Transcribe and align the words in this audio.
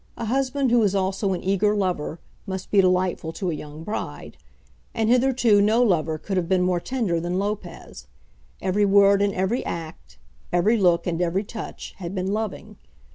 A 0.17 0.25
husband 0.25 0.71
who 0.71 0.81
is 0.81 0.95
also 0.95 1.31
an 1.33 1.43
eager 1.43 1.75
lover 1.75 2.19
must 2.47 2.71
be 2.71 2.81
delightful 2.81 3.31
to 3.33 3.51
a 3.51 3.53
young 3.53 3.83
bride. 3.83 4.35
And 4.95 5.09
hitherto 5.11 5.61
no 5.61 5.83
lover 5.83 6.17
could 6.17 6.37
have 6.37 6.49
been 6.49 6.63
more 6.63 6.79
tender 6.79 7.19
than 7.19 7.37
Lopez. 7.37 8.07
Every 8.63 8.83
word 8.83 9.21
and 9.21 9.31
every 9.35 9.63
act, 9.63 10.17
every 10.51 10.75
look 10.77 11.05
and 11.05 11.21
every 11.21 11.43
touch, 11.43 11.93
had 11.97 12.15
been 12.15 12.33
loving. 12.33 12.77